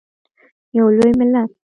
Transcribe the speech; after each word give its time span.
یو 0.77 0.87
لوی 0.97 1.11
ملت. 1.19 1.49